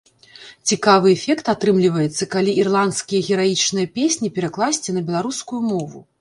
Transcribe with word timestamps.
Цікавы 0.69 1.09
эфект 1.17 1.51
атрымліваецца, 1.53 2.23
калі 2.35 2.55
ірландскія 2.63 3.21
гераічныя 3.29 3.91
песні 3.99 4.33
перакласці 4.39 4.97
на 4.97 5.05
беларускую 5.13 5.61
мову. 5.71 5.99